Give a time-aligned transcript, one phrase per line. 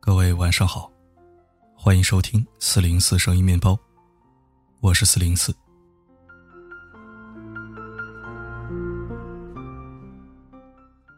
[0.00, 0.90] 各位晚上好，
[1.74, 3.78] 欢迎收听四零四声音面包，
[4.80, 5.54] 我是四零四。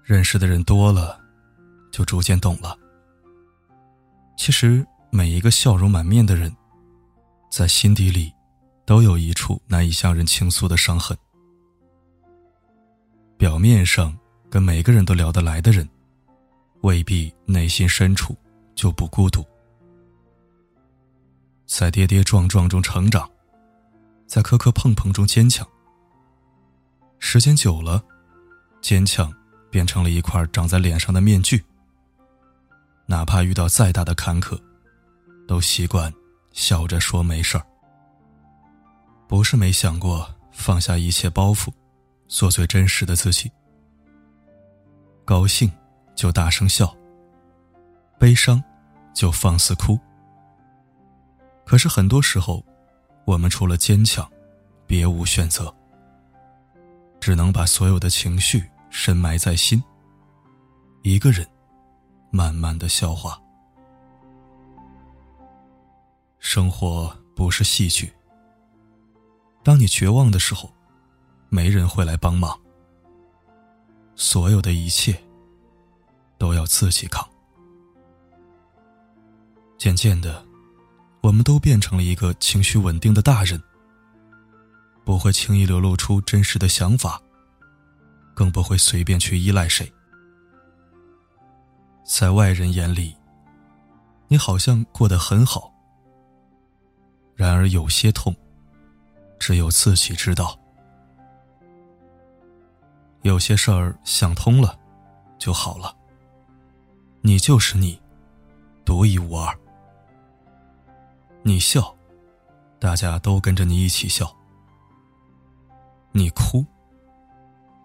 [0.03, 1.21] 认识的人多了，
[1.93, 2.77] 就逐渐懂了。
[4.37, 6.53] 其实每一个笑容满面的人，
[7.51, 8.33] 在心底里，
[8.87, 11.15] 都有一处难以向人倾诉的伤痕。
[13.37, 14.17] 表面上
[14.49, 15.87] 跟每个人都聊得来的人，
[16.81, 18.35] 未必内心深处
[18.75, 19.45] 就不孤独。
[21.67, 23.29] 在跌跌撞撞中成长，
[24.27, 25.67] 在磕磕碰碰中坚强。
[27.19, 28.03] 时间久了，
[28.81, 29.31] 坚强。
[29.73, 31.65] 变成了一块长在脸上的面具。
[33.07, 34.61] 哪怕遇到再大的坎坷，
[35.47, 36.13] 都习惯
[36.61, 37.65] 笑着说没事儿。
[39.27, 41.73] 不是没想过放下一切包袱，
[42.29, 43.51] 做最真实的自己。
[45.25, 45.73] 高兴
[46.15, 46.95] 就大声笑，
[48.19, 48.63] 悲伤
[49.15, 49.99] 就放肆哭。
[51.65, 52.63] 可是很多时候，
[53.25, 54.31] 我们除了坚强，
[54.87, 55.75] 别无选择，
[57.21, 58.63] 只能把所有的情绪。
[58.91, 59.83] 深埋在心，
[61.03, 61.47] 一个人
[62.31, 63.41] 慢慢的消化。
[66.53, 68.13] 生活不是戏剧。
[69.63, 70.69] 当你绝望的时候，
[71.49, 72.59] 没人会来帮忙。
[74.17, 75.17] 所有的一切
[76.39, 77.25] 都要自己扛。
[79.79, 80.45] 渐渐的，
[81.21, 83.63] 我们都变成了一个情绪稳定的大人，
[85.05, 87.23] 不会轻易流露出真实的想法。
[88.35, 89.89] 更不会随便去依赖谁。
[92.05, 93.15] 在外人眼里，
[94.27, 95.70] 你好像过得很好。
[97.41, 98.37] 然而有些痛，
[99.39, 100.61] 只有自己知道。
[103.23, 104.79] 有些事儿想通了，
[105.39, 105.97] 就好了。
[107.23, 107.99] 你就是你，
[108.85, 109.59] 独一无二。
[111.43, 111.97] 你笑，
[112.79, 114.31] 大家都跟着你一起笑。
[116.13, 116.63] 你哭。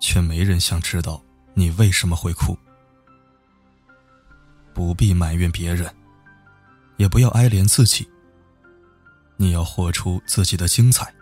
[0.02, 2.56] 却没人想知道你为什么会哭。
[4.74, 5.90] 不必埋怨别人，
[6.98, 8.06] 也不要哀怜自己。
[9.38, 11.14] 你要活出自己的精彩，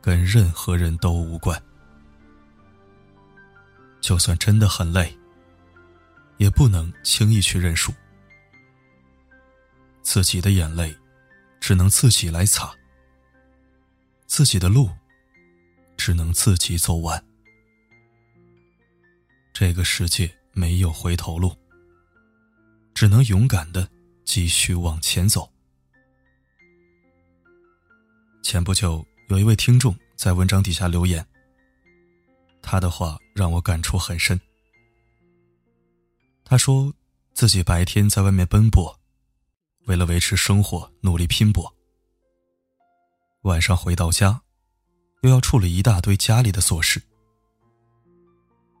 [0.00, 1.60] 跟任何人都无关。
[4.00, 5.16] 就算真的很累，
[6.38, 7.92] 也不能轻易去认输。
[10.02, 10.96] 自己的眼泪，
[11.60, 12.72] 只能自己来擦；
[14.26, 14.90] 自己的路，
[15.96, 17.22] 只能自己走完。
[19.52, 21.54] 这个世界没有回头路，
[22.94, 23.88] 只能勇敢的
[24.24, 25.52] 继续往前走。
[28.48, 31.22] 前不久，有一位听众在文章底下留言，
[32.62, 34.40] 他的话让我感触很深。
[36.46, 36.90] 他说
[37.34, 38.98] 自己白天在外面奔波，
[39.84, 41.70] 为了维持生活努力拼搏，
[43.42, 44.40] 晚上回到家，
[45.20, 47.02] 又要处理一大堆家里的琐事。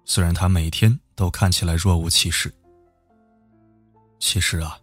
[0.06, 2.50] 虽然他每天都看起来若无其事，
[4.18, 4.80] 其实啊，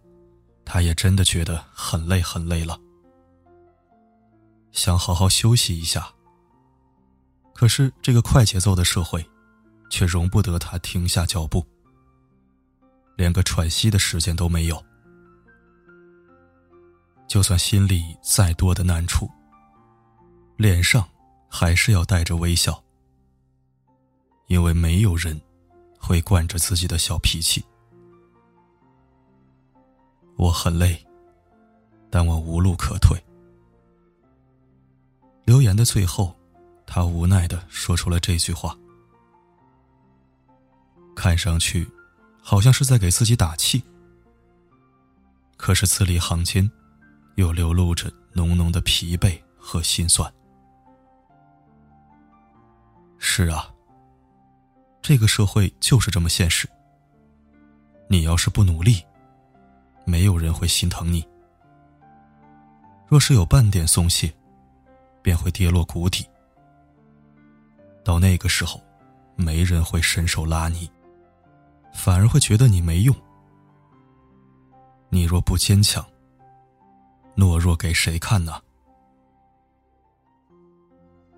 [0.63, 2.79] 他也真的觉得很累很累了，
[4.85, 6.13] 想好好休息一下。
[7.55, 9.27] 可是这个快节奏的社会，
[9.89, 11.65] 却容不得他停下脚步，
[13.15, 14.79] 连个喘息的时间都没有。
[17.27, 19.27] 就算心里再多的难处，
[20.55, 21.03] 脸上
[21.49, 22.79] 还是要带着微笑。
[24.45, 25.41] 因为没有人
[25.99, 27.65] 会惯着自己的小脾气。
[30.37, 31.03] 我很累，
[32.11, 33.19] 但我无路可退。
[35.45, 36.35] 留言的最后，
[36.85, 38.75] 他无奈的说出了这句话，
[41.15, 41.87] 看上去
[42.41, 43.83] 好像是在给自己打气，
[45.55, 46.69] 可是字里行间
[47.35, 50.31] 又流露着浓浓的疲惫和心酸。
[53.19, 53.71] 是啊。
[55.01, 56.67] 这个社会就是这么现实。
[58.09, 59.05] 你要是不努力，
[60.03, 61.21] 没有人会心疼你；
[63.07, 64.33] 若是有半点松懈，
[65.25, 66.23] 便会跌落谷底。
[68.03, 68.79] 到那个时候，
[69.35, 70.87] 没人会伸手拉你，
[71.91, 73.15] 反而会觉得你没用。
[75.09, 76.05] 你若不坚强，
[77.35, 78.61] 懦弱给谁看呢？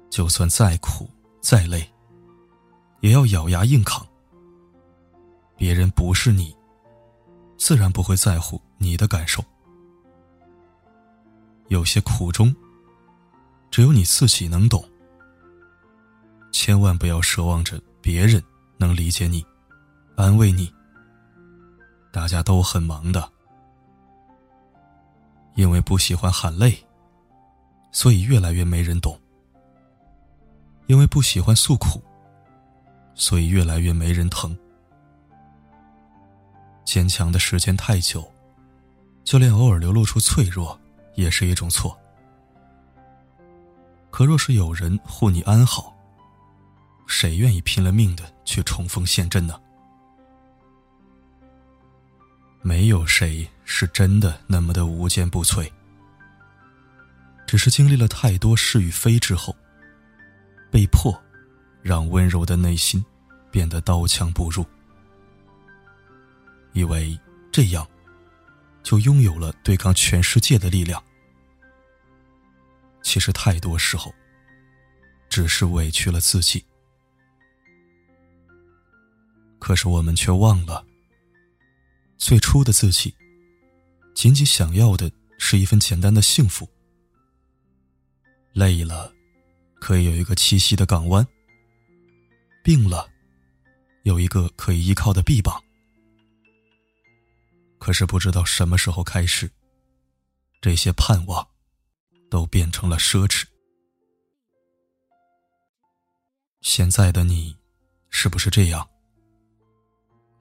[0.10, 1.90] 就算再苦再累。
[3.00, 4.06] 也要咬牙硬扛。
[5.56, 6.54] 别人不是你，
[7.58, 9.42] 自然不会在乎你的感受。
[11.70, 12.54] 有些苦衷，
[13.78, 14.84] 只有你自己能懂。
[16.52, 18.44] 千万不要奢望着别人
[18.76, 19.46] 能理解你，
[20.16, 20.74] 安慰你。
[22.12, 23.32] 大家都很忙的，
[25.54, 26.76] 因为不喜欢喊累，
[27.92, 29.14] 所以越来越没人懂；
[30.88, 32.02] 因为不喜欢诉苦，
[33.14, 34.58] 所以越来越没人疼。
[36.84, 38.28] 坚强的时间太久，
[39.24, 40.76] 就连偶尔流露出脆弱，
[41.14, 41.96] 也是一种错。
[44.18, 45.96] 可若是有人护你安好，
[47.06, 49.62] 谁愿意拼了命的去冲锋陷阵呢？
[52.64, 55.72] 没有谁是真的那么的无坚不摧，
[57.46, 59.56] 只是经历了太多是与非之后，
[60.72, 61.16] 被迫
[61.84, 63.06] 让温柔的内心
[63.52, 64.66] 变得刀枪不入，
[66.74, 67.16] 以为
[67.52, 67.88] 这样
[68.82, 71.00] 就拥有了对抗全世界的力量。
[73.08, 74.14] 其实太多时候，
[75.30, 76.62] 只是委屈了自己。
[79.60, 80.86] 可是我们却忘了。
[82.18, 83.16] 最初的自己，
[84.14, 85.10] 仅仅想要的
[85.40, 86.70] 是一份简单的幸福。
[88.52, 89.14] 累了，
[89.80, 91.24] 可以有一个栖息的港湾；
[92.62, 93.10] 病了，
[94.04, 95.64] 有一个可以依靠的臂膀。
[97.80, 99.50] 可是不知道什么时候开始，
[100.60, 101.48] 这些盼望
[102.30, 103.46] 都变成了奢侈。
[106.62, 107.56] 现在的你，
[108.10, 108.88] 是不是这样？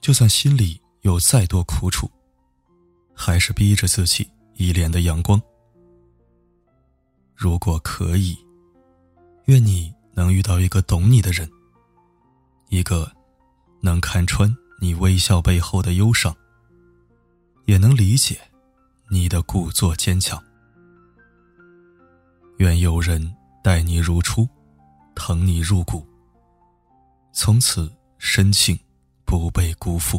[0.00, 0.80] 就算心里……
[1.02, 2.10] 有再多苦楚，
[3.14, 5.40] 还是逼着自己一脸的阳光。
[7.32, 8.36] 如果可以，
[9.44, 11.48] 愿你能遇到一个懂你的人，
[12.70, 13.08] 一个
[13.80, 16.34] 能看穿你微笑背后的忧伤，
[17.66, 18.40] 也能理解
[19.08, 20.42] 你的故作坚强。
[22.58, 24.48] 愿有人待你如初，
[25.14, 26.06] 疼你入骨，
[27.32, 28.78] 从此深情
[29.26, 30.18] 不被辜负。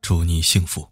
[0.00, 0.88] 祝你幸福。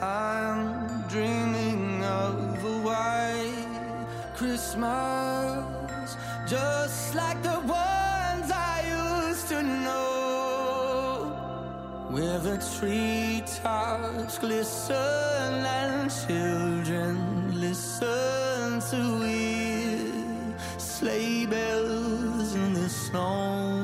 [0.00, 5.07] I'm dreaming of a white Christmas,
[12.60, 23.77] treetops glisten and children listen to it sleigh bells in the snow.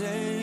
[0.00, 0.39] day.